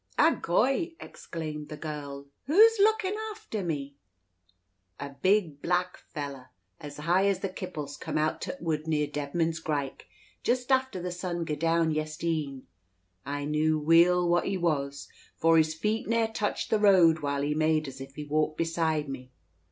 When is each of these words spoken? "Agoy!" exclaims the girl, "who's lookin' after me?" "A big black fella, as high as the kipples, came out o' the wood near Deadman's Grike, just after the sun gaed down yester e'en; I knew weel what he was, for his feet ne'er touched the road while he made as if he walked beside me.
"Agoy!" 0.17 0.95
exclaims 0.99 1.67
the 1.67 1.77
girl, 1.77 2.25
"who's 2.47 2.79
lookin' 2.79 3.13
after 3.29 3.63
me?" 3.63 3.97
"A 4.99 5.11
big 5.11 5.61
black 5.61 5.97
fella, 5.97 6.49
as 6.79 6.97
high 6.97 7.27
as 7.27 7.41
the 7.41 7.49
kipples, 7.49 7.97
came 7.99 8.17
out 8.17 8.47
o' 8.49 8.53
the 8.57 8.63
wood 8.63 8.87
near 8.87 9.05
Deadman's 9.05 9.59
Grike, 9.59 10.07
just 10.41 10.71
after 10.71 10.99
the 10.99 11.11
sun 11.11 11.45
gaed 11.45 11.59
down 11.59 11.91
yester 11.91 12.25
e'en; 12.25 12.65
I 13.27 13.45
knew 13.45 13.77
weel 13.77 14.27
what 14.27 14.47
he 14.47 14.57
was, 14.57 15.07
for 15.37 15.55
his 15.59 15.75
feet 15.75 16.07
ne'er 16.07 16.29
touched 16.29 16.71
the 16.71 16.79
road 16.79 17.19
while 17.19 17.43
he 17.43 17.53
made 17.53 17.87
as 17.87 18.01
if 18.01 18.15
he 18.15 18.23
walked 18.23 18.57
beside 18.57 19.07
me. 19.07 19.31